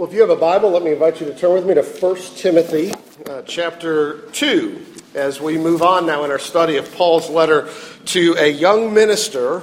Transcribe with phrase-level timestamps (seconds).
[0.00, 1.82] Well, if you have a Bible, let me invite you to turn with me to
[1.82, 2.90] 1 Timothy
[3.26, 7.68] uh, chapter 2 as we move on now in our study of Paul's letter
[8.06, 9.60] to a young minister,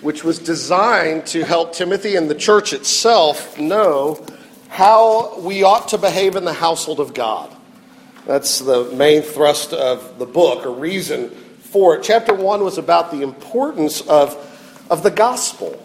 [0.00, 4.26] which was designed to help Timothy and the church itself know
[4.70, 7.54] how we ought to behave in the household of God.
[8.26, 11.30] That's the main thrust of the book, a reason
[11.60, 12.02] for it.
[12.02, 14.34] Chapter 1 was about the importance of,
[14.90, 15.80] of the gospel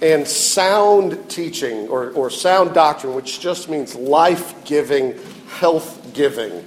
[0.00, 6.64] and sound teaching or, or sound doctrine, which just means life giving, health giving,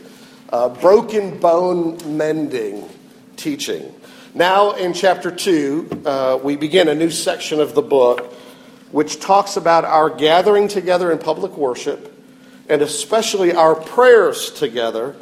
[0.50, 2.88] uh, broken bone mending
[3.38, 3.94] teaching.
[4.34, 8.34] Now, in chapter 2, uh, we begin a new section of the book
[8.92, 12.14] which talks about our gathering together in public worship
[12.70, 15.16] and especially our prayers together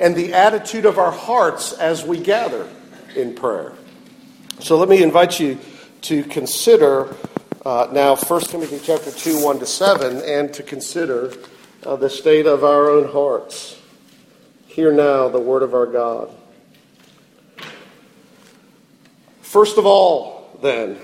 [0.00, 2.68] and the attitude of our hearts as we gather
[3.14, 3.72] in prayer.
[4.60, 5.58] So let me invite you
[6.02, 7.14] to consider
[7.68, 11.34] uh, now 1 Timothy chapter 2, 1 to 7, and to consider
[11.84, 13.78] uh, the state of our own hearts.
[14.68, 16.30] Hear now the word of our God.
[19.42, 20.96] First of all, then,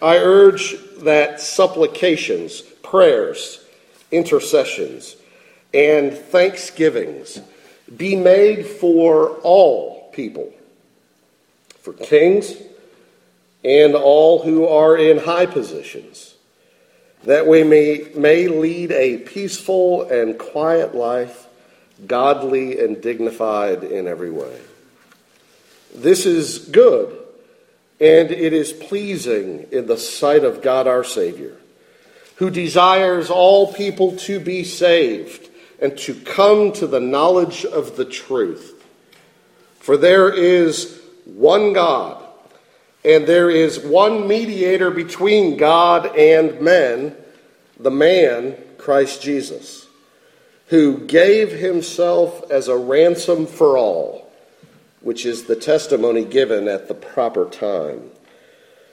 [0.00, 3.64] I urge that supplications, prayers,
[4.12, 5.16] intercessions,
[5.72, 7.40] and thanksgivings
[7.96, 10.52] be made for all people,
[11.80, 12.54] for kings
[13.64, 16.34] and all who are in high positions,
[17.24, 21.46] that we may, may lead a peaceful and quiet life,
[22.06, 24.60] godly and dignified in every way.
[25.94, 27.16] This is good,
[28.00, 31.56] and it is pleasing in the sight of God our Savior,
[32.36, 35.48] who desires all people to be saved
[35.80, 38.84] and to come to the knowledge of the truth.
[39.78, 42.23] For there is one God
[43.04, 47.14] and there is one mediator between God and men,
[47.78, 49.86] the man, Christ Jesus,
[50.68, 54.32] who gave himself as a ransom for all,
[55.00, 58.10] which is the testimony given at the proper time.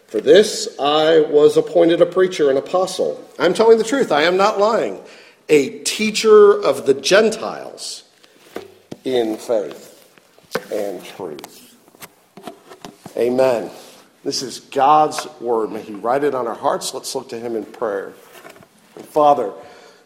[0.08, 3.26] For this I was appointed a preacher, an apostle.
[3.40, 5.02] I'm telling the truth, I am not lying.
[5.48, 8.04] A teacher of the Gentiles
[9.06, 9.88] in faith
[10.72, 11.78] and truth.
[13.16, 13.72] Amen.
[14.24, 15.72] This is God's word.
[15.72, 16.94] May He write it on our hearts.
[16.94, 18.12] Let's look to Him in prayer.
[19.12, 19.52] Father,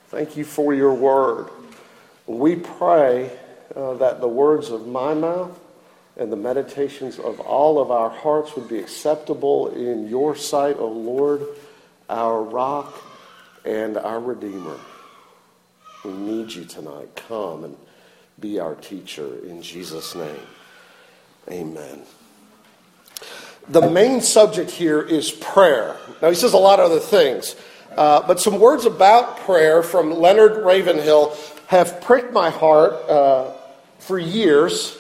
[0.08, 1.50] thank you for your word.
[2.28, 3.32] We pray
[3.76, 5.60] uh, that the words of my mouth
[6.18, 10.88] and the meditations of all of our hearts would be acceptable in your sight, O
[10.88, 11.46] Lord,
[12.10, 13.04] our rock
[13.66, 14.80] and our Redeemer.
[16.06, 17.10] We need you tonight.
[17.16, 17.78] Come and
[18.40, 19.40] be our teacher.
[19.46, 20.40] In Jesus' name,
[21.50, 22.04] amen.
[23.68, 25.98] The main subject here is prayer.
[26.22, 27.56] Now, he says a lot of other things,
[27.98, 33.54] uh, but some words about prayer from Leonard Ravenhill have pricked my heart uh,
[33.98, 34.96] for years,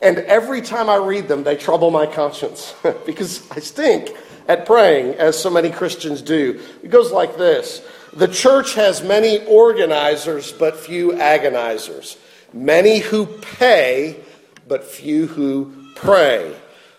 [0.00, 2.74] and every time I read them, they trouble my conscience
[3.06, 4.12] because I stink
[4.48, 6.58] at praying, as so many Christians do.
[6.82, 7.82] It goes like this
[8.14, 12.16] The church has many organizers, but few agonizers,
[12.54, 14.20] many who pay,
[14.66, 16.56] but few who pray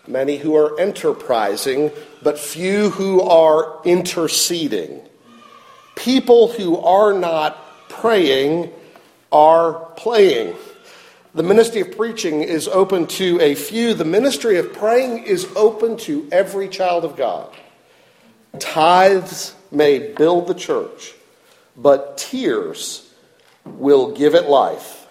[0.08, 1.90] many who are enterprising,
[2.22, 5.00] but few who are interceding.
[5.96, 8.70] People who are not praying
[9.30, 10.56] are playing.
[11.34, 13.94] The ministry of preaching is open to a few.
[13.94, 17.54] The ministry of praying is open to every child of God.
[18.58, 21.14] Tithes may build the church,
[21.76, 23.12] but tears
[23.64, 25.06] will give it life.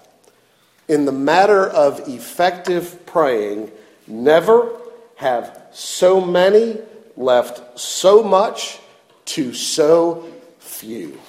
[0.88, 3.72] In the matter of effective praying,
[4.08, 4.70] never
[5.18, 6.80] have so many
[7.16, 8.80] left so much
[9.26, 11.20] to so few.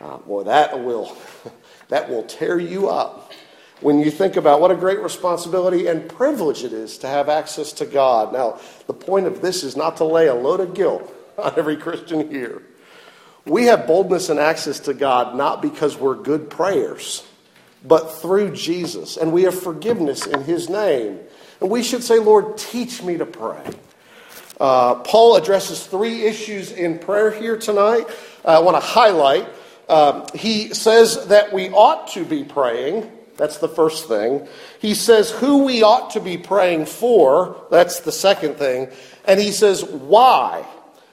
[0.00, 1.16] Uh, boy, that will,
[1.88, 3.32] that will tear you up
[3.80, 7.72] when you think about what a great responsibility and privilege it is to have access
[7.72, 8.32] to God.
[8.32, 11.76] Now, the point of this is not to lay a load of guilt on every
[11.76, 12.62] Christian here.
[13.46, 17.26] We have boldness and access to God not because we're good prayers,
[17.84, 19.16] but through Jesus.
[19.16, 21.20] And we have forgiveness in His name.
[21.64, 23.58] And we should say, Lord, teach me to pray.
[24.60, 28.04] Uh, Paul addresses three issues in prayer here tonight.
[28.44, 29.48] Uh, I want to highlight.
[29.88, 33.10] Um, he says that we ought to be praying.
[33.38, 34.46] That's the first thing.
[34.78, 37.56] He says who we ought to be praying for.
[37.70, 38.90] That's the second thing.
[39.24, 40.66] And he says why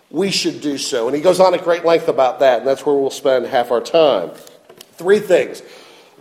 [0.09, 1.07] we should do so.
[1.07, 3.71] And he goes on at great length about that, and that's where we'll spend half
[3.71, 4.31] our time.
[4.95, 5.63] Three things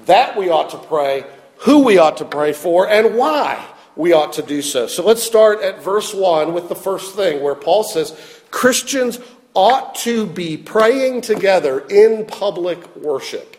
[0.06, 1.24] that we ought to pray,
[1.56, 3.66] who we ought to pray for, and why
[4.00, 4.86] we ought to do so.
[4.86, 8.18] So let's start at verse 1 with the first thing where Paul says
[8.50, 9.20] Christians
[9.54, 13.56] ought to be praying together in public worship.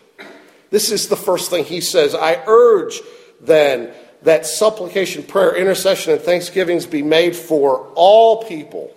[0.71, 2.15] This is the first thing he says.
[2.15, 2.99] I urge
[3.39, 3.93] then
[4.23, 8.95] that supplication, prayer, intercession, and thanksgivings be made for all people.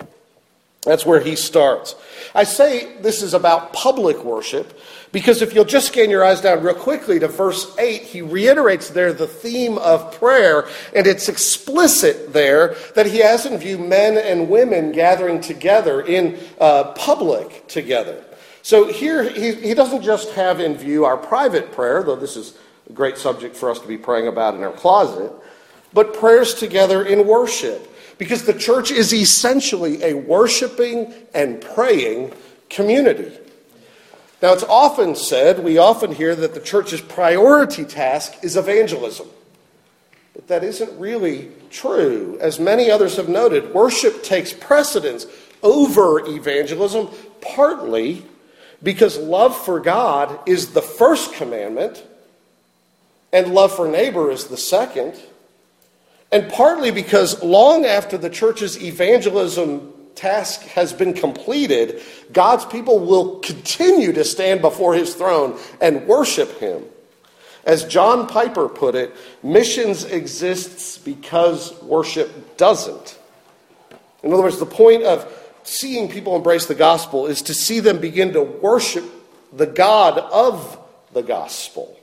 [0.85, 1.97] That's where he starts.
[2.35, 4.79] I say this is about public worship
[5.13, 8.91] because if you'll just scan your eyes down real quickly to verse 8, he reiterates
[8.91, 14.19] there the theme of prayer, and it's explicit there that he has in view men
[14.19, 18.25] and women gathering together in uh, public together.
[18.63, 22.59] So here, he, he doesn't just have in view our private prayer, though this is
[22.91, 25.33] a great subject for us to be praying about in our closet,
[25.93, 27.94] but prayers together in worship.
[28.19, 32.33] Because the church is essentially a worshiping and praying
[32.71, 33.37] community.
[34.43, 39.27] Now, it's often said, we often hear that the church's priority task is evangelism.
[40.35, 42.37] But that isn't really true.
[42.41, 45.27] As many others have noted, worship takes precedence
[45.63, 47.09] over evangelism,
[47.41, 48.25] partly
[48.83, 52.05] because love for God is the first commandment,
[53.33, 55.15] and love for neighbor is the second,
[56.35, 62.03] and partly because long after the church's evangelism task has been completed,
[62.33, 66.83] God's people will continue to stand before his throne and worship him.
[67.63, 69.15] As John Piper put it,
[69.45, 73.17] missions exists because worship doesn't.
[74.25, 75.33] In other words, the point of
[75.63, 79.05] seeing people embrace the gospel is to see them begin to worship
[79.53, 80.81] the God of
[81.13, 81.97] the gospel.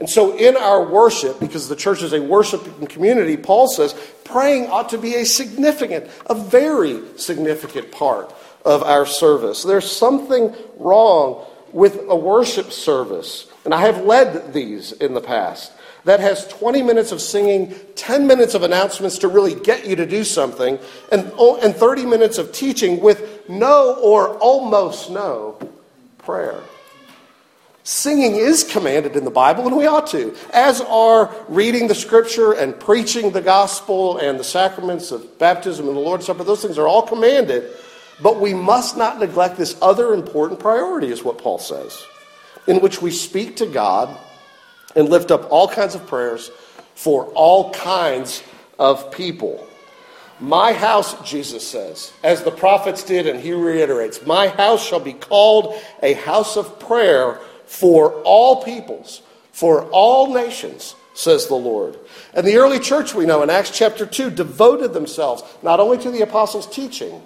[0.00, 3.94] And so, in our worship, because the church is a worshiping community, Paul says
[4.24, 9.62] praying ought to be a significant, a very significant part of our service.
[9.62, 15.70] There's something wrong with a worship service, and I have led these in the past,
[16.04, 20.06] that has 20 minutes of singing, 10 minutes of announcements to really get you to
[20.06, 20.78] do something,
[21.12, 25.58] and, oh, and 30 minutes of teaching with no or almost no
[26.18, 26.60] prayer.
[27.90, 32.52] Singing is commanded in the Bible, and we ought to, as are reading the scripture
[32.52, 36.44] and preaching the gospel and the sacraments of baptism and the Lord's Supper.
[36.44, 37.68] Those things are all commanded,
[38.22, 42.00] but we must not neglect this other important priority, is what Paul says,
[42.68, 44.16] in which we speak to God
[44.94, 46.48] and lift up all kinds of prayers
[46.94, 48.44] for all kinds
[48.78, 49.66] of people.
[50.38, 55.12] My house, Jesus says, as the prophets did, and he reiterates, my house shall be
[55.12, 59.22] called a house of prayer for all peoples,
[59.52, 61.96] for all nations, says the Lord.
[62.34, 66.10] And the early church, we know in Acts chapter 2, devoted themselves not only to
[66.10, 67.22] the apostles' teaching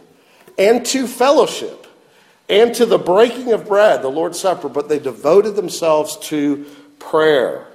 [0.59, 1.87] and to fellowship
[2.51, 6.67] and to the breaking of bread, the Lord's Supper, but they devoted themselves to
[6.99, 7.67] prayer.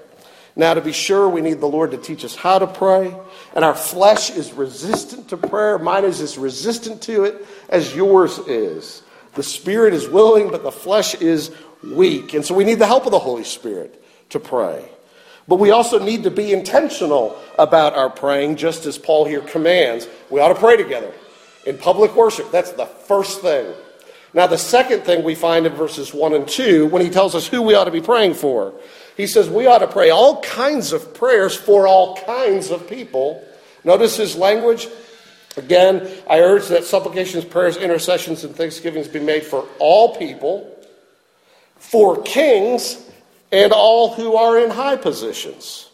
[0.56, 3.12] Now, to be sure, we need the Lord to teach us how to pray.
[3.56, 5.80] And our flesh is resistant to prayer.
[5.80, 9.02] Mine is as resistant to it as yours is.
[9.34, 11.52] The spirit is willing, but the flesh is
[11.84, 12.34] weak.
[12.34, 14.90] And so we need the help of the Holy Spirit to pray.
[15.48, 20.08] But we also need to be intentional about our praying, just as Paul here commands.
[20.30, 21.12] We ought to pray together
[21.66, 22.52] in public worship.
[22.52, 23.74] That's the first thing.
[24.32, 27.48] Now, the second thing we find in verses 1 and 2, when he tells us
[27.48, 28.76] who we ought to be praying for,
[29.18, 33.44] he says we ought to pray all kinds of prayers for all kinds of people.
[33.84, 34.88] Notice his language.
[35.58, 40.79] Again, I urge that supplications, prayers, intercessions, and thanksgivings be made for all people
[41.80, 43.04] for kings
[43.52, 45.90] and all who are in high positions.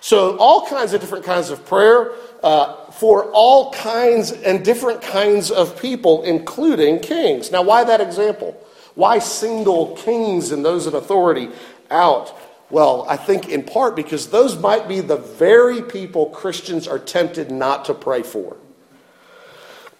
[0.00, 2.12] So, all kinds of different kinds of prayer
[2.42, 7.50] uh, for all kinds and different kinds of people, including kings.
[7.50, 8.60] Now, why that example?
[8.94, 11.50] Why single kings and those in authority
[11.90, 12.36] out?
[12.70, 17.50] Well, I think in part because those might be the very people Christians are tempted
[17.50, 18.56] not to pray for.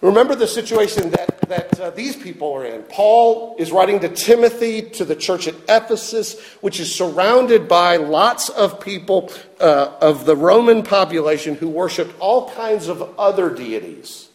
[0.01, 2.83] Remember the situation that, that uh, these people are in.
[2.83, 8.49] Paul is writing to Timothy, to the church at Ephesus, which is surrounded by lots
[8.49, 14.29] of people uh, of the Roman population who worshiped all kinds of other deities.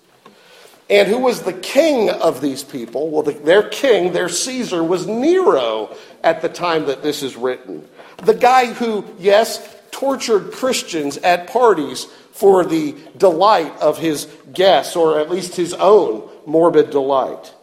[0.91, 3.09] And who was the king of these people?
[3.11, 7.89] Well, the, their king, their Caesar, was Nero at the time that this is written.
[8.19, 15.21] The guy who, yes, tortured Christians at parties for the delight of his guests, or
[15.21, 17.55] at least his own morbid delight.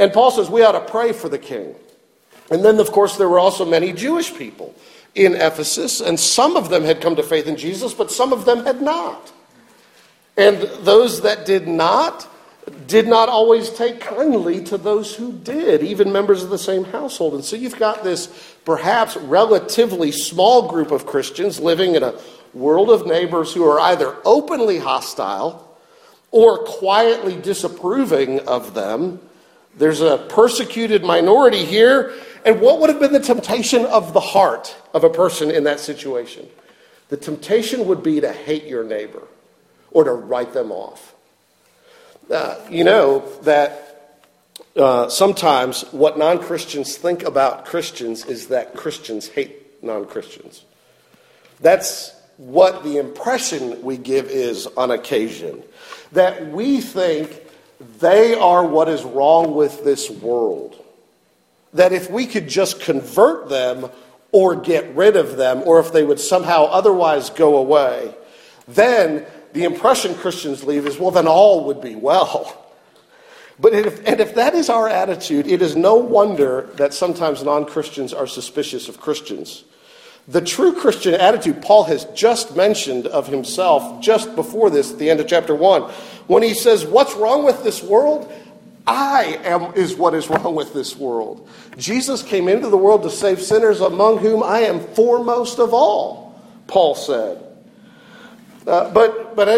[0.00, 1.76] And Paul says we ought to pray for the king.
[2.50, 4.74] And then, of course, there were also many Jewish people
[5.14, 8.44] in Ephesus, and some of them had come to faith in Jesus, but some of
[8.44, 9.32] them had not.
[10.36, 12.28] And those that did not,
[12.86, 17.34] did not always take kindly to those who did, even members of the same household.
[17.34, 22.14] And so you've got this perhaps relatively small group of Christians living in a
[22.52, 25.78] world of neighbors who are either openly hostile
[26.32, 29.20] or quietly disapproving of them,
[29.78, 32.14] There's a persecuted minority here.
[32.44, 35.80] And what would have been the temptation of the heart of a person in that
[35.80, 36.48] situation?
[37.08, 39.22] The temptation would be to hate your neighbor
[39.90, 41.14] or to write them off.
[42.30, 43.85] Uh, you know that
[44.76, 50.64] uh, sometimes what non Christians think about Christians is that Christians hate non Christians.
[51.60, 55.62] That's what the impression we give is on occasion.
[56.12, 57.42] That we think
[57.98, 60.82] they are what is wrong with this world.
[61.72, 63.90] That if we could just convert them
[64.32, 68.14] or get rid of them, or if they would somehow otherwise go away,
[68.68, 72.62] then the impression Christians leave is, well, then all would be well.
[73.58, 77.64] But if, and if that is our attitude, it is no wonder that sometimes non
[77.64, 79.64] Christians are suspicious of Christians.
[80.28, 85.08] The true Christian attitude Paul has just mentioned of himself just before this, at the
[85.08, 85.82] end of chapter 1,
[86.26, 88.30] when he says, What's wrong with this world?
[88.86, 91.48] I am is what is wrong with this world.
[91.76, 96.40] Jesus came into the world to save sinners, among whom I am foremost of all,
[96.66, 97.42] Paul said.
[98.66, 99.48] Uh, but but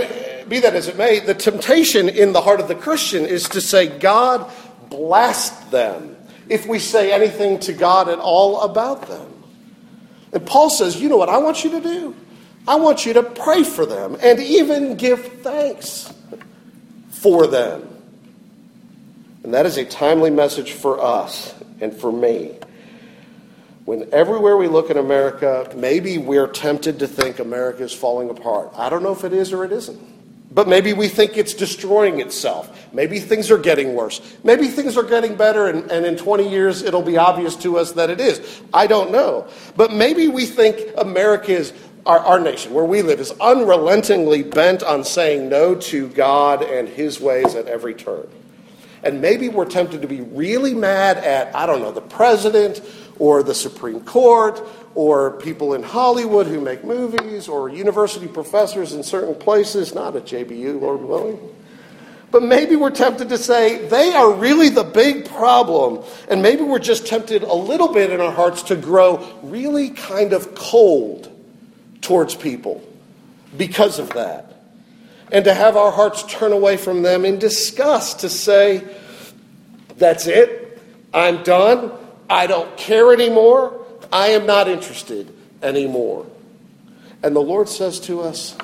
[0.48, 3.60] be that as it may, the temptation in the heart of the Christian is to
[3.60, 4.50] say, God
[4.90, 6.16] blast them,
[6.48, 9.26] if we say anything to God at all about them.
[10.32, 12.16] And Paul says, You know what I want you to do?
[12.66, 16.12] I want you to pray for them and even give thanks
[17.10, 17.88] for them.
[19.42, 22.58] And that is a timely message for us and for me.
[23.86, 28.72] When everywhere we look in America, maybe we're tempted to think America is falling apart.
[28.76, 30.17] I don't know if it is or it isn't.
[30.50, 32.74] But maybe we think it's destroying itself.
[32.92, 34.20] Maybe things are getting worse.
[34.42, 37.92] Maybe things are getting better, and, and, in 20 years it'll be obvious to us
[37.92, 38.62] that it is.
[38.72, 39.46] I don't know.
[39.76, 41.74] But maybe we think America is,
[42.06, 46.88] our, our nation, where we live, is unrelentingly bent on saying no to God and
[46.88, 48.26] His ways at every turn.
[49.02, 52.80] And maybe we're tempted to be really mad at, I don't know, the president
[53.18, 54.60] or the Supreme Court
[54.98, 60.24] or people in Hollywood who make movies or university professors in certain places, not at
[60.24, 61.38] JBU, Lord willing.
[62.32, 66.02] But maybe we're tempted to say they are really the big problem.
[66.28, 70.32] And maybe we're just tempted a little bit in our hearts to grow really kind
[70.32, 71.30] of cold
[72.00, 72.82] towards people
[73.56, 74.64] because of that.
[75.30, 78.82] And to have our hearts turn away from them in disgust, to say,
[79.96, 80.82] that's it,
[81.14, 81.92] I'm done,
[82.28, 83.77] I don't care anymore.
[84.12, 86.26] I am not interested anymore.
[87.22, 88.56] And the Lord says to us,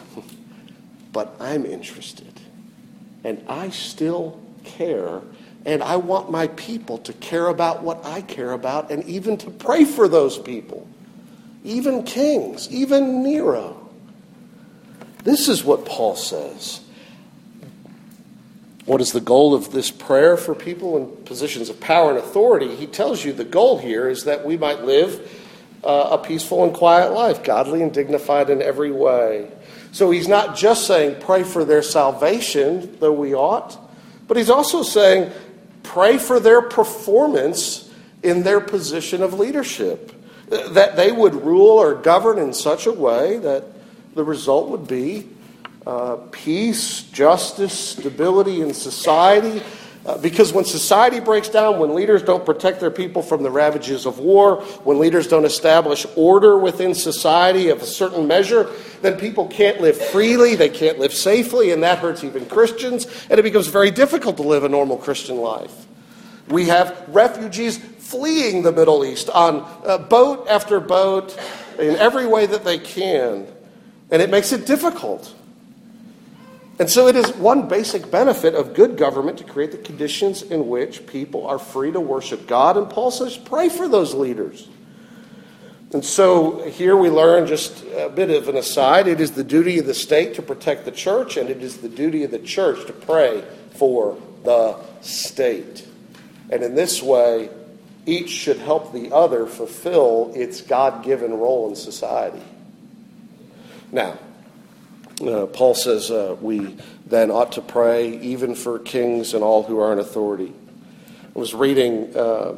[1.13, 2.41] But I'm interested.
[3.25, 5.21] And I still care.
[5.67, 9.51] And I want my people to care about what I care about and even to
[9.51, 10.87] pray for those people.
[11.65, 13.89] Even kings, even Nero.
[15.25, 16.81] This is what Paul says.
[18.87, 22.77] What is the goal of this prayer for people in positions of power and authority?
[22.77, 25.27] He tells you the goal here is that we might live
[25.83, 29.51] uh, a peaceful and quiet life, godly and dignified in every way.
[29.93, 33.79] So he's not just saying pray for their salvation, though we ought,
[34.29, 35.33] but he's also saying
[35.83, 37.91] pray for their performance
[38.23, 40.13] in their position of leadership.
[40.49, 43.65] That they would rule or govern in such a way that
[44.15, 45.29] the result would be
[45.87, 49.63] uh, peace, justice, stability in society.
[50.07, 54.05] Uh, because when society breaks down, when leaders don't protect their people from the ravages
[54.05, 59.47] of war, when leaders don't establish order within society of a certain measure, then people
[59.49, 63.69] can't live freely, they can't live safely, and that hurts even Christians, and it becomes
[63.69, 65.87] very difficult to live a normal Christian life.
[66.49, 71.35] We have refugees fleeing the Middle East on uh, boat after boat
[71.79, 73.47] in every way that they can,
[74.11, 75.35] and it makes it difficult.
[76.79, 80.69] And so it is one basic benefit of good government to create the conditions in
[80.69, 82.77] which people are free to worship God.
[82.77, 84.69] And Paul says, pray for those leaders.
[85.93, 89.07] And so here we learn just a bit of an aside.
[89.07, 91.89] It is the duty of the state to protect the church, and it is the
[91.89, 95.87] duty of the church to pray for the state.
[96.51, 97.49] And in this way,
[98.07, 102.43] each should help the other fulfill its God given role in society.
[103.93, 104.19] Now,
[105.21, 109.79] uh, Paul says uh, we then ought to pray even for kings and all who
[109.81, 110.53] are in authority.
[111.35, 112.55] I was reading uh,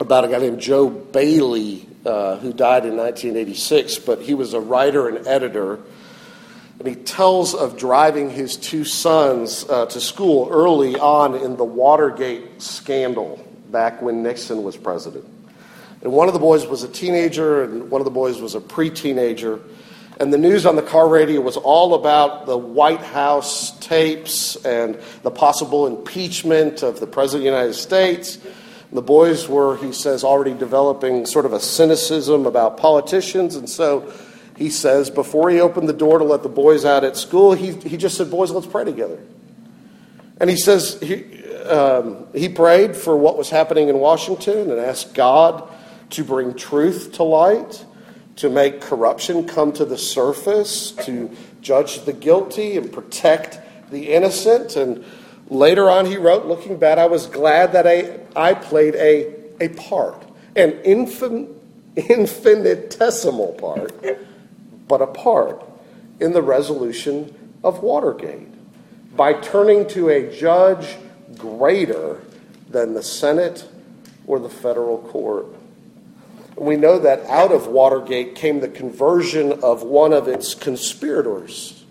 [0.00, 4.60] about a guy named Joe Bayly uh, who died in 1986, but he was a
[4.60, 5.80] writer and editor.
[6.78, 11.64] And he tells of driving his two sons uh, to school early on in the
[11.64, 15.24] Watergate scandal back when Nixon was president.
[16.02, 18.60] And one of the boys was a teenager, and one of the boys was a
[18.60, 19.60] pre teenager.
[20.20, 24.98] And the news on the car radio was all about the White House tapes and
[25.22, 28.38] the possible impeachment of the President of the United States.
[28.92, 33.54] The boys were, he says, already developing sort of a cynicism about politicians.
[33.54, 34.12] And so
[34.56, 37.72] he says, before he opened the door to let the boys out at school, he,
[37.72, 39.20] he just said, Boys, let's pray together.
[40.40, 45.14] And he says, he, um, he prayed for what was happening in Washington and asked
[45.14, 45.68] God
[46.10, 47.84] to bring truth to light,
[48.38, 51.30] to make corruption come to the surface, to
[51.60, 54.74] judge the guilty and protect the innocent.
[54.74, 55.04] And
[55.50, 59.68] Later on, he wrote, looking back, I was glad that I, I played a, a
[59.68, 60.22] part,
[60.56, 61.54] an infin,
[61.96, 63.92] infinitesimal part,
[64.86, 65.64] but a part
[66.20, 68.48] in the resolution of Watergate
[69.16, 70.96] by turning to a judge
[71.38, 72.20] greater
[72.68, 73.66] than the Senate
[74.26, 75.46] or the federal court.
[76.58, 81.84] We know that out of Watergate came the conversion of one of its conspirators,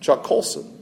[0.00, 0.74] Chuck Colson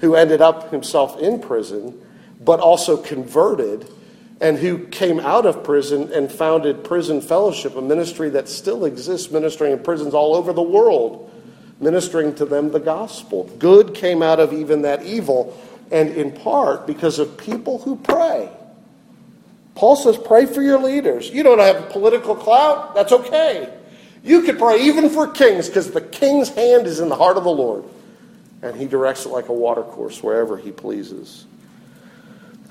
[0.00, 2.00] who ended up himself in prison,
[2.40, 3.86] but also converted,
[4.40, 9.30] and who came out of prison and founded Prison Fellowship, a ministry that still exists,
[9.30, 11.30] ministering in prisons all over the world,
[11.80, 13.44] ministering to them the gospel.
[13.58, 15.56] Good came out of even that evil,
[15.92, 18.48] and in part because of people who pray.
[19.80, 21.30] Paul says, Pray for your leaders.
[21.30, 22.94] You don't have political clout?
[22.94, 23.72] That's okay.
[24.22, 27.44] You could pray even for kings because the king's hand is in the heart of
[27.44, 27.84] the Lord
[28.60, 31.46] and he directs it like a watercourse wherever he pleases.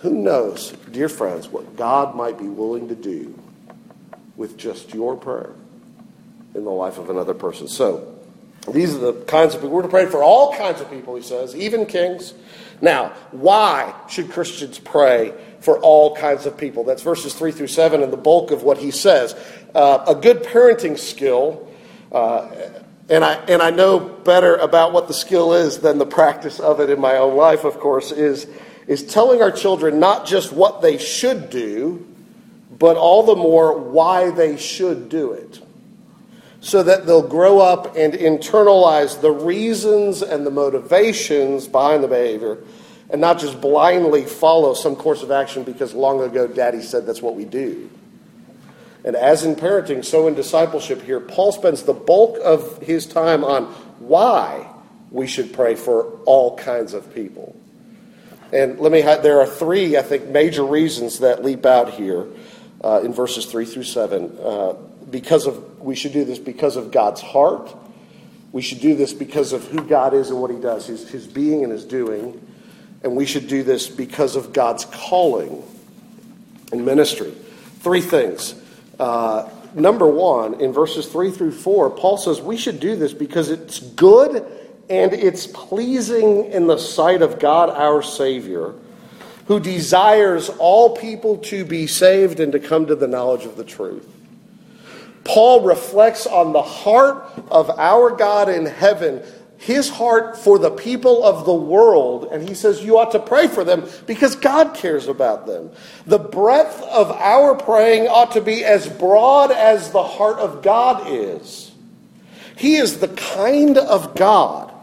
[0.02, 3.34] Who knows, dear friends, what God might be willing to do
[4.36, 5.54] with just your prayer
[6.54, 7.68] in the life of another person.
[7.68, 8.20] So,
[8.72, 9.76] these are the kinds of people.
[9.76, 12.36] We're to pray for all kinds of people, he says, even kings.
[12.82, 16.84] Now, why should Christians pray for all kinds of people?
[16.84, 19.36] That's verses 3 through 7 and the bulk of what he says.
[19.74, 21.68] Uh, a good parenting skill.
[22.12, 22.50] Uh,
[23.10, 26.80] and I, and I know better about what the skill is than the practice of
[26.80, 28.48] it in my own life, of course, is,
[28.88, 32.06] is telling our children not just what they should do,
[32.78, 35.60] but all the more why they should do it.
[36.62, 42.60] So that they'll grow up and internalize the reasons and the motivations behind the behavior
[43.10, 47.22] and not just blindly follow some course of action because long ago daddy said that's
[47.22, 47.90] what we do.
[49.04, 53.44] And as in parenting, so in discipleship here, Paul spends the bulk of his time
[53.44, 53.66] on
[54.00, 54.68] why
[55.10, 57.56] we should pray for all kinds of people.
[58.52, 62.28] And let me, there are three, I think, major reasons that leap out here
[62.84, 64.38] uh, in verses 3 through 7.
[64.42, 64.74] Uh,
[65.10, 67.74] because of, we should do this because of God's heart.
[68.52, 71.28] We should do this because of who God is and what he does, his, his
[71.28, 72.46] being and his doing.
[73.04, 75.64] And we should do this because of God's calling
[76.72, 77.32] and ministry.
[77.80, 78.56] Three things.
[79.00, 83.50] Uh, number one, in verses 3 through 4, Paul says we should do this because
[83.50, 84.46] it's good
[84.90, 88.74] and it's pleasing in the sight of God our Savior,
[89.46, 93.64] who desires all people to be saved and to come to the knowledge of the
[93.64, 94.08] truth.
[95.24, 99.22] Paul reflects on the heart of our God in heaven
[99.60, 103.48] his heart for the people of the world, and he says you ought to pray
[103.50, 105.70] for them because God cares about them.
[106.08, 111.04] The breadth of our praying ought to be as broad as the heart of God
[111.08, 111.74] is.
[112.56, 114.74] He is the kind of God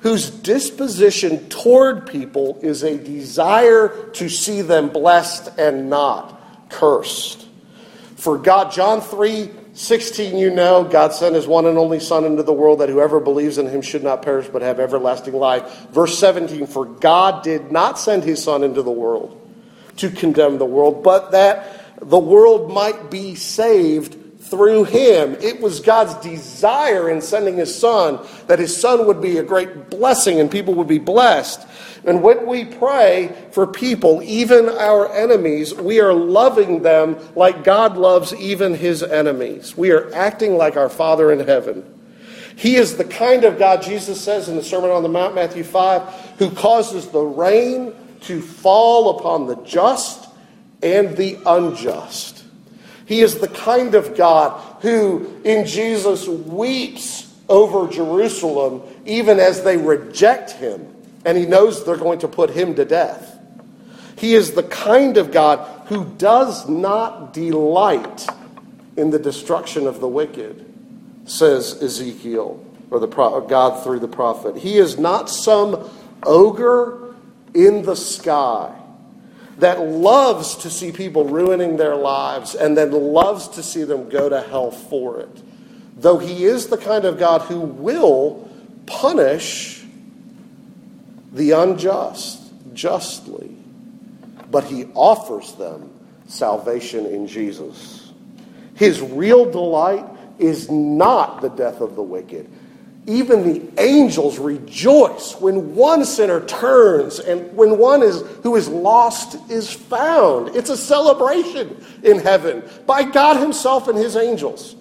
[0.00, 7.46] whose disposition toward people is a desire to see them blessed and not cursed.
[8.16, 12.42] For God, John 3 16, you know, God sent his one and only Son into
[12.42, 15.86] the world that whoever believes in him should not perish but have everlasting life.
[15.90, 19.40] Verse 17, for God did not send his Son into the world
[19.98, 24.16] to condemn the world, but that the world might be saved
[24.48, 25.36] through him.
[25.40, 29.90] It was God's desire in sending his Son that his Son would be a great
[29.90, 31.66] blessing and people would be blessed.
[32.04, 37.96] And when we pray for people, even our enemies, we are loving them like God
[37.96, 39.76] loves even his enemies.
[39.76, 41.84] We are acting like our Father in heaven.
[42.56, 45.62] He is the kind of God, Jesus says in the Sermon on the Mount, Matthew
[45.62, 50.28] 5, who causes the rain to fall upon the just
[50.82, 52.37] and the unjust.
[53.08, 59.78] He is the kind of God who, in Jesus, weeps over Jerusalem even as they
[59.78, 60.94] reject him
[61.24, 63.38] and he knows they're going to put him to death.
[64.16, 68.26] He is the kind of God who does not delight
[68.96, 70.64] in the destruction of the wicked,
[71.24, 74.56] says Ezekiel, or the God through the prophet.
[74.56, 75.90] He is not some
[76.24, 77.14] ogre
[77.54, 78.74] in the sky
[79.58, 84.28] that loves to see people ruining their lives and then loves to see them go
[84.28, 85.42] to hell for it.
[85.96, 88.48] though he is the kind of God who will
[88.86, 89.84] punish
[91.32, 92.40] the unjust
[92.72, 93.54] justly,
[94.50, 95.90] but he offers them
[96.26, 98.12] salvation in Jesus.
[98.74, 100.06] His real delight
[100.38, 102.48] is not the death of the wicked.
[103.06, 109.38] Even the angels rejoice when one sinner turns and when one is, who is lost
[109.50, 110.54] is found.
[110.54, 114.76] It's a celebration in heaven by God Himself and His angels.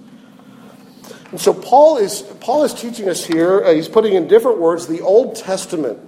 [1.32, 4.88] And so Paul is, Paul is teaching us here, uh, he's putting in different words
[4.88, 6.00] the Old Testament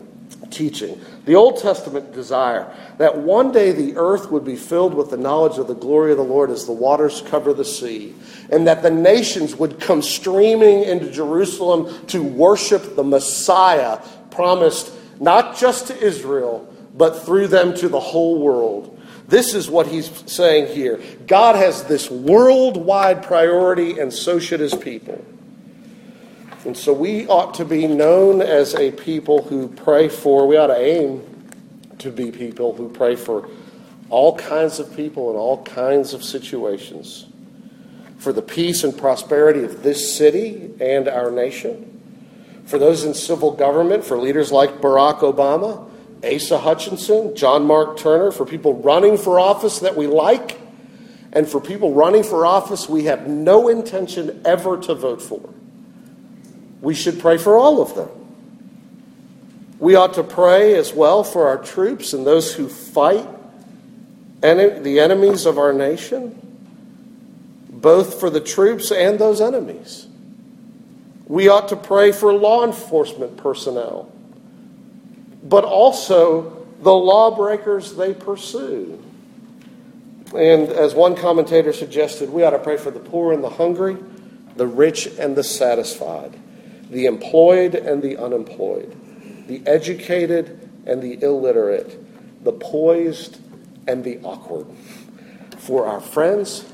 [0.52, 5.18] teaching, the Old Testament desire that one day the earth would be filled with the
[5.18, 8.16] knowledge of the glory of the Lord as the waters cover the sea,
[8.52, 13.98] and that the nations would come streaming into Jerusalem to worship the Messiah
[14.32, 19.00] promised not just to Israel, but through them to the whole world.
[19.28, 21.00] This is what he's saying here.
[21.28, 25.24] God has this worldwide priority, and so should his people.
[26.66, 30.68] And so we ought to be known as a people who pray for, we ought
[30.68, 31.24] to aim
[32.00, 33.50] to be people who pray for
[34.10, 37.26] all kinds of people in all kinds of situations.
[38.18, 41.86] For the peace and prosperity of this city and our nation.
[42.66, 45.90] For those in civil government, for leaders like Barack Obama,
[46.24, 50.60] Asa Hutchinson, John Mark Turner, for people running for office that we like,
[51.32, 55.54] and for people running for office we have no intention ever to vote for
[56.82, 58.10] we should pray for all of them.
[59.80, 63.28] We ought to pray as well for our troops and those who fight
[64.42, 66.40] the enemies of our nation,
[67.70, 70.08] both for the troops and those enemies.
[71.28, 74.12] We ought to pray for law enforcement personnel,
[75.44, 79.04] but also the lawbreakers they pursue.
[80.36, 83.98] And as one commentator suggested, we ought to pray for the poor and the hungry,
[84.56, 86.38] the rich and the satisfied
[86.90, 88.96] the employed and the unemployed,
[89.48, 93.40] the educated and the illiterate, the poised
[93.88, 94.66] and the awkward,
[95.58, 96.66] for our friends,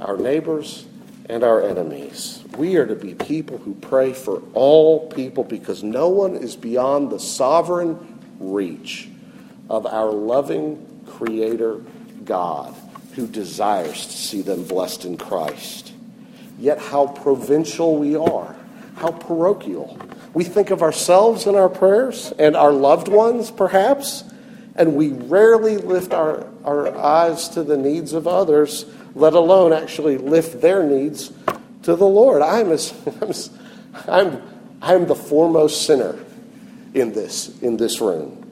[0.00, 0.86] our neighbors,
[1.28, 2.44] and our enemies.
[2.56, 7.10] We are to be people who pray for all people because no one is beyond
[7.10, 9.08] the sovereign reach
[9.68, 11.82] of our loving Creator
[12.24, 12.74] God
[13.14, 15.92] who desires to see them blessed in Christ.
[16.58, 18.56] Yet, how provincial we are
[18.96, 19.98] how parochial.
[20.34, 24.24] We think of ourselves in our prayers and our loved ones, perhaps,
[24.74, 30.18] and we rarely lift our, our eyes to the needs of others, let alone actually
[30.18, 31.32] lift their needs
[31.82, 32.42] to the Lord.
[32.42, 32.92] I'm, as,
[34.06, 34.42] I'm, I'm,
[34.82, 36.18] I'm the foremost sinner
[36.94, 38.42] in this, in this room.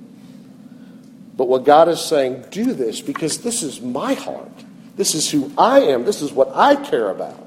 [1.37, 4.53] But what God is saying, do this because this is my heart.
[4.97, 6.05] This is who I am.
[6.05, 7.45] This is what I care about.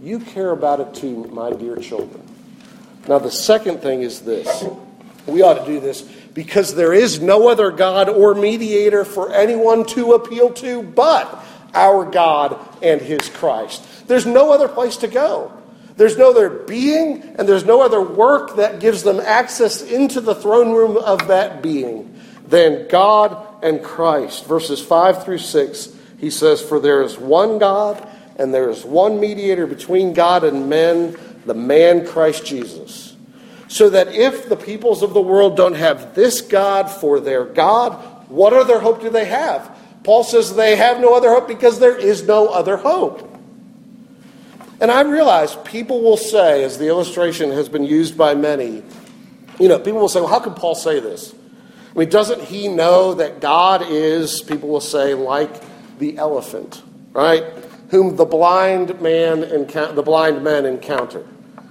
[0.00, 2.22] You care about it too, my dear children.
[3.08, 4.64] Now, the second thing is this
[5.26, 9.84] we ought to do this because there is no other God or mediator for anyone
[9.86, 13.84] to appeal to but our God and His Christ.
[14.06, 15.52] There's no other place to go.
[15.96, 20.34] There's no other being, and there's no other work that gives them access into the
[20.34, 24.44] throne room of that being than God and Christ.
[24.46, 29.20] Verses 5 through 6, he says, For there is one God, and there is one
[29.20, 33.16] mediator between God and men the man Christ Jesus.
[33.68, 37.92] So that if the peoples of the world don't have this God for their God,
[38.28, 39.76] what other hope do they have?
[40.04, 43.30] Paul says they have no other hope because there is no other hope.
[44.80, 48.82] And I realize people will say, as the illustration has been used by many,
[49.58, 51.34] you know, people will say, well, how can Paul say this?
[51.94, 55.62] I mean, doesn't he know that God is, people will say, like
[55.98, 57.44] the elephant, right?
[57.90, 61.24] Whom the blind man, the blind men encounter.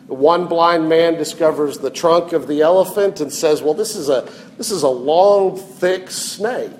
[0.07, 4.29] One blind man discovers the trunk of the elephant and says, Well, this is a,
[4.57, 6.71] this is a long, thick snake.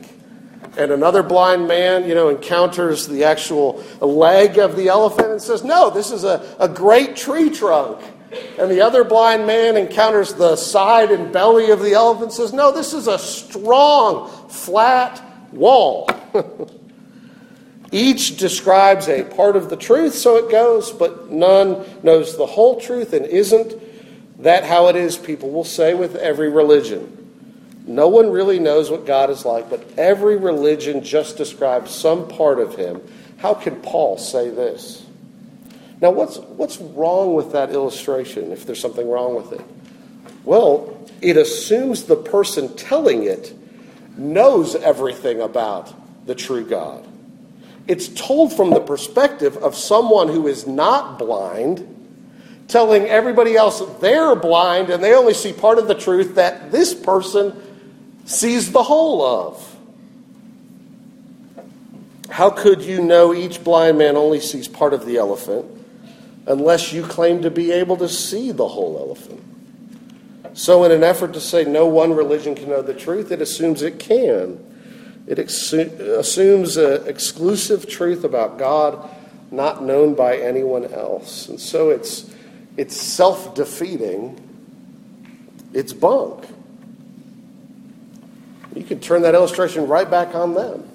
[0.78, 5.64] And another blind man, you know, encounters the actual leg of the elephant and says,
[5.64, 8.02] No, this is a, a great tree trunk.
[8.58, 12.52] And the other blind man encounters the side and belly of the elephant and says,
[12.52, 16.10] No, this is a strong, flat wall.
[17.94, 22.82] Each describes a part of the truth, so it goes, but none knows the whole
[22.82, 27.20] truth, and isn't that how it is, people will say, with every religion?
[27.86, 32.58] No one really knows what God is like, but every religion just describes some part
[32.58, 33.00] of Him.
[33.38, 35.06] How can Paul say this?
[36.02, 39.62] Now, what's, what's wrong with that illustration, if there's something wrong with it?
[40.46, 43.54] Well, it assumes the person telling it
[44.18, 45.94] knows everything about
[46.26, 47.08] the true God.
[47.88, 51.90] It's told from the perspective of someone who is not blind,
[52.68, 56.94] telling everybody else they're blind and they only see part of the truth that this
[56.94, 57.62] person
[58.26, 59.70] sees the whole of.
[62.30, 65.66] How could you know each blind man only sees part of the elephant
[66.48, 69.44] unless you claim to be able to see the whole elephant?
[70.56, 73.82] So, in an effort to say no one religion can know the truth, it assumes
[73.82, 74.64] it can.
[75.26, 79.10] It assumes an exclusive truth about God
[79.52, 81.48] not known by anyone else.
[81.48, 82.30] And so it's,
[82.76, 84.40] it's self defeating,
[85.74, 86.46] it's bunk.
[88.76, 90.90] You can turn that illustration right back on them.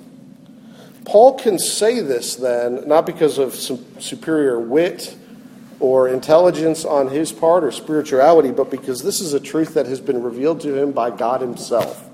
[1.05, 5.17] Paul can say this then, not because of some superior wit
[5.81, 10.01] or intelligence on his part or spirituality, but because this is a truth that has
[10.01, 12.05] been revealed to him by God Himself.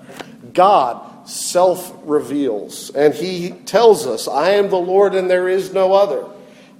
[0.53, 5.93] God self reveals, and He tells us, I am the Lord and there is no
[5.95, 6.27] other.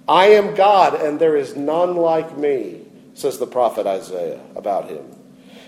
[0.09, 2.83] I am God and there is none like me,
[3.15, 5.05] says the prophet Isaiah about Him.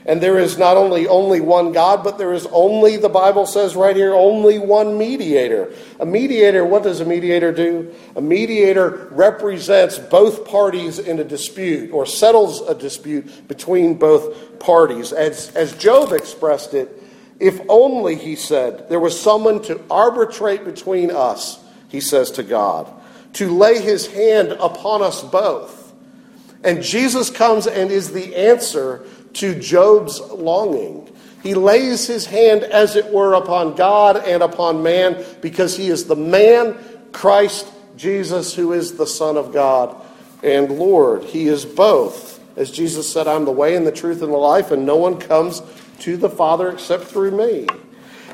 [0.06, 3.74] And there is not only only one God, but there is only, the Bible says
[3.74, 5.72] right here, only one mediator.
[5.98, 7.92] A mediator, what does a mediator do?
[8.14, 15.12] A mediator represents both parties in a dispute or settles a dispute between both parties.
[15.12, 17.02] As, as Job expressed it,
[17.38, 22.90] if only, he said, there was someone to arbitrate between us, he says to God,
[23.34, 25.92] to lay his hand upon us both.
[26.64, 31.12] And Jesus comes and is the answer to Job's longing.
[31.42, 36.06] He lays his hand, as it were, upon God and upon man because he is
[36.06, 36.76] the man,
[37.12, 39.94] Christ Jesus, who is the Son of God
[40.42, 41.22] and Lord.
[41.22, 42.40] He is both.
[42.56, 45.20] As Jesus said, I'm the way and the truth and the life, and no one
[45.20, 45.60] comes
[46.00, 47.66] to the Father except through me.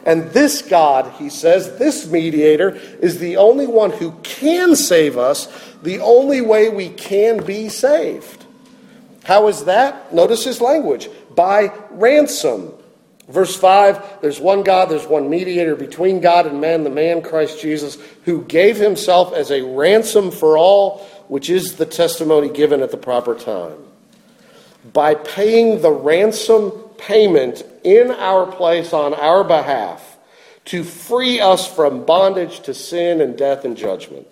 [0.04, 2.70] And this God, he says, this mediator,
[3.00, 5.48] is the only one who can save us,
[5.82, 8.44] the only way we can be saved.
[9.24, 10.12] How is that?
[10.12, 12.72] Notice his language by ransom.
[13.28, 17.60] Verse 5 there's one God, there's one mediator between God and man, the man Christ
[17.60, 20.98] Jesus, who gave himself as a ransom for all,
[21.28, 23.78] which is the testimony given at the proper time.
[24.92, 26.72] By paying the ransom
[27.06, 30.16] payment in our place on our behalf
[30.64, 34.26] to free us from bondage to sin and death and judgment.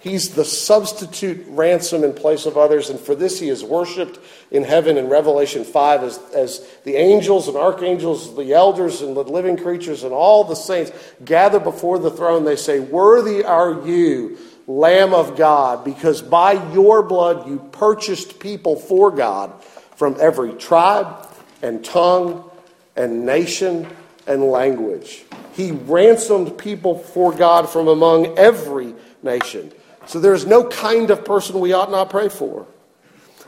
[0.00, 4.18] He's the substitute ransom in place of others, and for this he is worshiped
[4.50, 9.22] in heaven in Revelation 5 as, as the angels and archangels, the elders and the
[9.22, 10.90] living creatures, and all the saints
[11.24, 12.44] gather before the throne.
[12.44, 18.74] They say, Worthy are you, Lamb of God, because by your blood you purchased people
[18.74, 19.52] for God
[19.94, 21.28] from every tribe
[21.62, 22.50] and tongue
[22.96, 23.88] and nation
[24.26, 25.24] and language.
[25.54, 29.72] He ransomed people for God from among every nation.
[30.06, 32.66] So there's no kind of person we ought not pray for.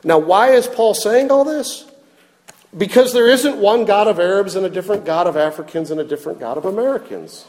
[0.05, 1.87] Now, why is Paul saying all this?
[2.77, 6.05] Because there isn't one God of Arabs and a different God of Africans and a
[6.05, 7.45] different God of Americans.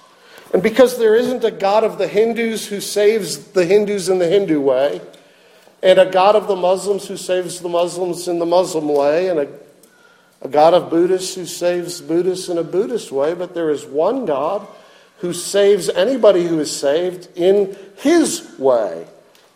[0.54, 4.28] And because there isn't a God of the Hindus who saves the Hindus in the
[4.28, 5.02] Hindu way,
[5.84, 9.40] and a God of the Muslims who saves the Muslims in the Muslim way, and
[9.40, 9.48] a,
[10.42, 14.26] a God of Buddhists who saves Buddhists in a Buddhist way, but there is one
[14.26, 14.68] God
[15.20, 19.08] who saves anybody who is saved in his way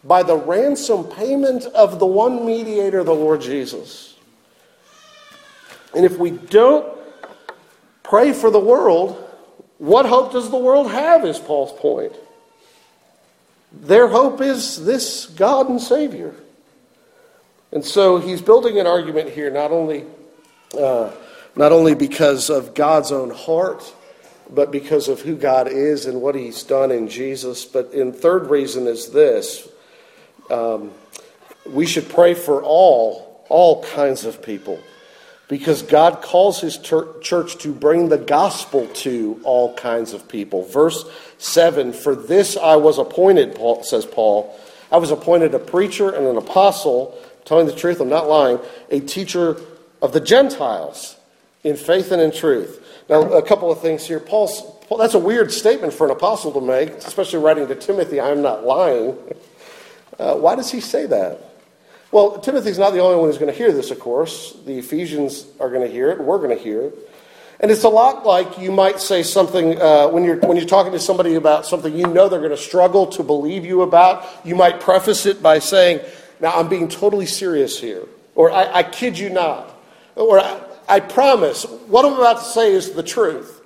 [0.03, 4.15] by the ransom payment of the one mediator, the Lord Jesus.
[5.93, 6.87] And if we don't
[8.03, 9.15] pray for the world,
[9.77, 12.13] what hope does the world have, is Paul's point.
[13.71, 16.33] Their hope is this God and Savior.
[17.71, 20.05] And so he's building an argument here, not only,
[20.77, 21.11] uh,
[21.55, 23.93] not only because of God's own heart
[24.49, 27.65] but because of who God is and what He's done in Jesus.
[27.65, 29.67] But in third reason is this:
[30.49, 30.91] um,
[31.67, 34.79] we should pray for all, all kinds of people,
[35.47, 40.63] because God calls His church to bring the gospel to all kinds of people.
[40.63, 41.05] Verse
[41.37, 44.57] seven: For this I was appointed, Paul, says Paul.
[44.91, 47.17] I was appointed a preacher and an apostle.
[47.45, 48.59] Telling the truth, I'm not lying.
[48.91, 49.59] A teacher
[50.01, 51.17] of the Gentiles
[51.63, 52.85] in faith and in truth.
[53.09, 54.19] Now, a couple of things here.
[54.19, 58.21] Paul's, Paul, that's a weird statement for an apostle to make, especially writing to Timothy,
[58.21, 59.17] I'm not lying.
[60.17, 61.39] Uh, why does he say that?
[62.11, 64.55] Well, Timothy's not the only one who's going to hear this, of course.
[64.65, 67.09] The Ephesians are going to hear it, we're going to hear it.
[67.61, 70.93] And it's a lot like you might say something uh, when, you're, when you're talking
[70.93, 74.25] to somebody about something you know they're going to struggle to believe you about.
[74.45, 75.99] You might preface it by saying,
[76.39, 78.05] Now, I'm being totally serious here.
[78.33, 79.68] Or, I, I kid you not.
[80.19, 80.41] Or,
[80.87, 83.61] I promise, what I'm about to say is the truth,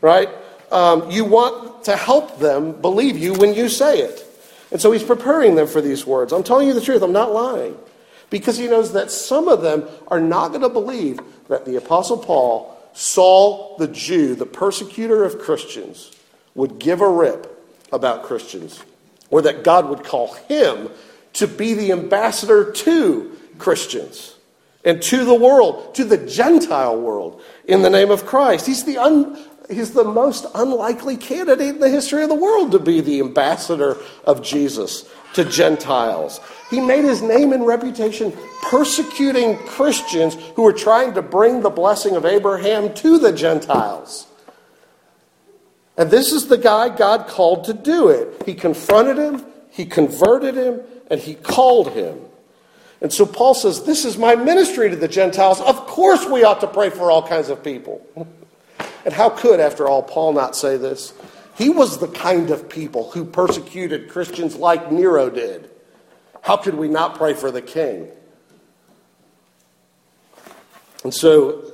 [0.00, 0.30] right?
[0.72, 4.26] Um, you want to help them believe you when you say it.
[4.72, 6.32] And so he's preparing them for these words.
[6.32, 7.76] I'm telling you the truth, I'm not lying.
[8.30, 12.16] because he knows that some of them are not going to believe that the Apostle
[12.16, 16.12] Paul, Saul the Jew, the persecutor of Christians,
[16.54, 17.46] would give a rip
[17.92, 18.82] about Christians,
[19.30, 20.88] or that God would call him
[21.34, 24.36] to be the ambassador to Christians
[24.84, 28.66] and to the world, to the Gentile world, in the name of Christ.
[28.66, 29.38] He's the, un,
[29.68, 33.96] he's the most unlikely candidate in the history of the world to be the ambassador
[34.24, 36.40] of Jesus to Gentiles.
[36.70, 42.16] He made his name and reputation persecuting Christians who were trying to bring the blessing
[42.16, 44.26] of Abraham to the Gentiles.
[45.96, 48.44] And this is the guy God called to do it.
[48.46, 52.20] He confronted him, he converted him, and he called him.
[53.00, 55.60] And so Paul says, This is my ministry to the Gentiles.
[55.60, 58.06] Of course, we ought to pray for all kinds of people.
[59.02, 61.14] And how could, after all, Paul not say this?
[61.56, 65.70] He was the kind of people who persecuted Christians like Nero did.
[66.42, 68.08] How could we not pray for the king?
[71.02, 71.72] And so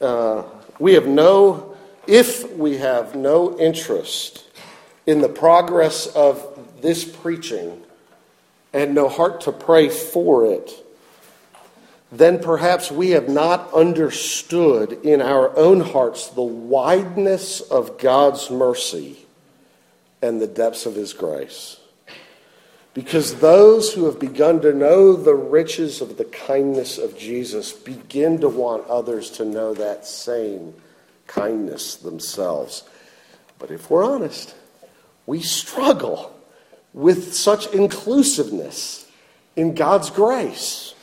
[0.00, 0.42] uh,
[0.78, 4.44] we have no, if we have no interest
[5.06, 7.82] in the progress of this preaching,
[8.72, 10.70] and no heart to pray for it,
[12.12, 19.26] then perhaps we have not understood in our own hearts the wideness of God's mercy
[20.20, 21.78] and the depths of His grace.
[22.92, 28.40] Because those who have begun to know the riches of the kindness of Jesus begin
[28.40, 30.74] to want others to know that same
[31.28, 32.82] kindness themselves.
[33.60, 34.56] But if we're honest,
[35.26, 36.34] we struggle
[36.92, 39.06] with such inclusiveness
[39.56, 40.94] in God's grace.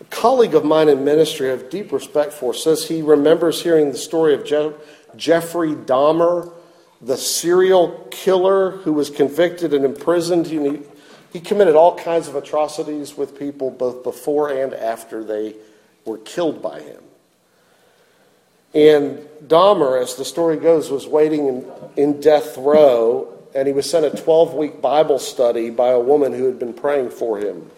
[0.00, 3.92] A colleague of mine in ministry I have deep respect for says he remembers hearing
[3.92, 4.74] the story of Je-
[5.16, 6.52] Jeffrey Dahmer,
[7.00, 10.46] the serial killer who was convicted and imprisoned.
[10.46, 10.80] He,
[11.32, 15.54] he committed all kinds of atrocities with people both before and after they
[16.04, 17.02] were killed by him.
[18.74, 23.88] And Dahmer, as the story goes, was waiting in, in death row and he was
[23.88, 27.70] sent a 12 week Bible study by a woman who had been praying for him.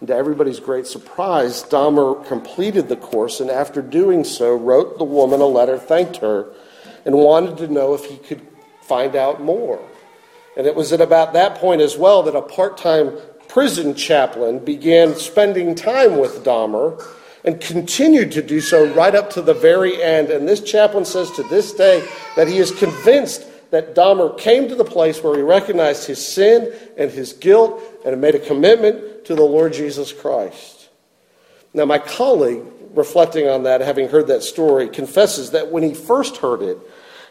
[0.00, 5.04] And to everybody's great surprise, Dahmer completed the course and, after doing so, wrote the
[5.04, 6.46] woman a letter, thanked her,
[7.04, 8.46] and wanted to know if he could
[8.82, 9.80] find out more.
[10.56, 13.16] And it was at about that point as well that a part time
[13.48, 17.02] prison chaplain began spending time with Dahmer
[17.44, 20.30] and continued to do so right up to the very end.
[20.30, 24.74] And this chaplain says to this day that he is convinced that Dahmer came to
[24.74, 29.34] the place where he recognized his sin and his guilt and made a commitment to
[29.34, 30.88] the Lord Jesus Christ.
[31.74, 32.62] Now, my colleague,
[32.94, 36.78] reflecting on that, having heard that story, confesses that when he first heard it,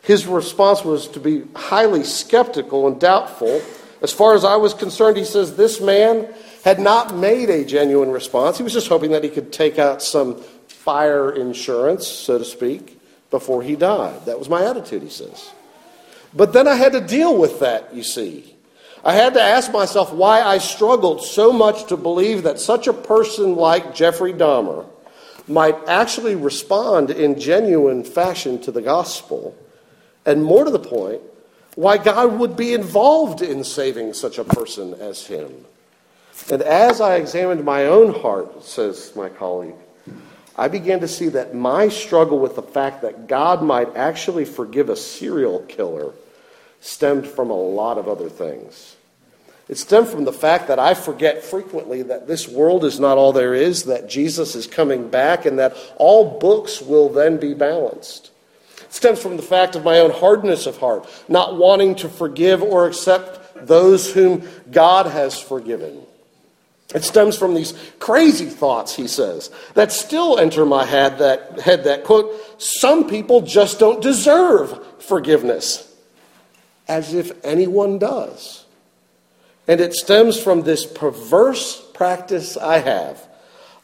[0.03, 3.61] his response was to be highly skeptical and doubtful.
[4.01, 6.31] As far as I was concerned, he says this man
[6.63, 8.57] had not made a genuine response.
[8.57, 12.99] He was just hoping that he could take out some fire insurance, so to speak,
[13.31, 14.25] before he died.
[14.25, 15.51] That was my attitude, he says.
[16.37, 18.53] But then I had to deal with that, you see.
[19.03, 22.93] I had to ask myself why I struggled so much to believe that such a
[22.93, 24.85] person like Jeffrey Dahmer
[25.47, 29.57] might actually respond in genuine fashion to the gospel.
[30.27, 31.21] And more to the point,
[31.73, 35.65] why God would be involved in saving such a person as him.
[36.51, 39.73] And as I examined my own heart, says my colleague,
[40.55, 44.89] I began to see that my struggle with the fact that God might actually forgive
[44.89, 46.13] a serial killer
[46.79, 48.95] stemmed from a lot of other things.
[49.69, 53.33] It stemmed from the fact that I forget frequently that this world is not all
[53.33, 58.31] there is, that Jesus is coming back, and that all books will then be balanced.
[58.81, 62.63] It stems from the fact of my own hardness of heart, not wanting to forgive
[62.63, 66.01] or accept those whom God has forgiven.
[66.95, 71.83] It stems from these crazy thoughts, he says, that still enter my head that, head
[71.83, 75.86] that, quote, some people just don't deserve forgiveness,
[76.87, 78.65] as if anyone does.
[79.67, 83.27] And it stems from this perverse practice I have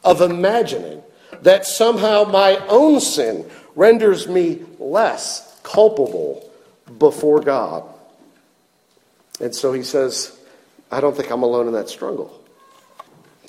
[0.04, 1.04] of imagining
[1.42, 6.50] that somehow my own sin renders me less culpable
[7.00, 7.84] before God.
[9.42, 10.38] And so he says,
[10.92, 12.44] I don't think I'm alone in that struggle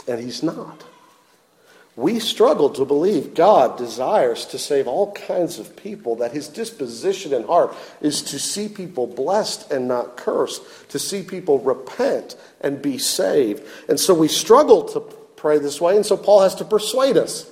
[0.07, 0.85] and he's not.
[1.97, 7.33] We struggle to believe God desires to save all kinds of people, that his disposition
[7.33, 12.83] and heart is to see people blessed and not cursed, to see people repent and
[12.83, 13.63] be saved.
[13.89, 15.01] And so we struggle to
[15.37, 17.49] pray this way, and so Paul has to persuade us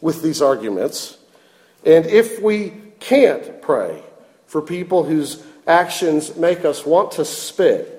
[0.00, 1.18] with these arguments.
[1.84, 4.02] And if we can't pray
[4.46, 7.90] for people whose actions make us want to spit,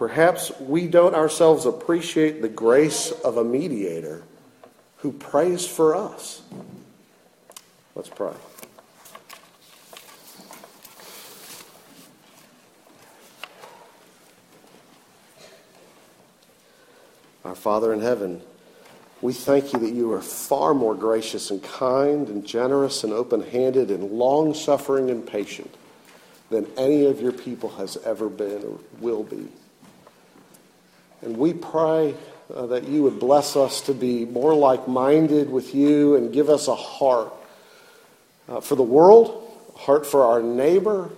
[0.00, 4.22] Perhaps we don't ourselves appreciate the grace of a mediator
[5.00, 6.42] who prays for us.
[7.94, 8.32] Let's pray.
[17.44, 18.42] Our Father in heaven,
[19.22, 23.42] we thank you that you are far more gracious and kind and generous and open
[23.42, 25.74] handed and long suffering and patient
[26.50, 29.48] than any of your people has ever been or will be.
[31.22, 32.14] And we pray
[32.54, 36.48] uh, that you would bless us to be more like minded with you and give
[36.48, 37.32] us a heart
[38.48, 41.10] uh, for the world, a heart for our neighbor,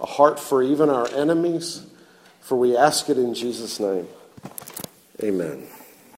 [0.00, 1.86] a heart for even our enemies.
[2.40, 4.06] For we ask it in Jesus' name.
[5.22, 5.66] Amen.